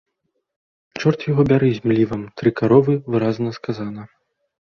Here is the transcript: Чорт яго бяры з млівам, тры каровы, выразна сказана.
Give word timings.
Чорт 0.99 1.19
яго 1.31 1.43
бяры 1.51 1.69
з 1.75 1.79
млівам, 1.91 2.23
тры 2.41 2.49
каровы, 2.61 2.97
выразна 3.17 3.53
сказана. 3.59 4.09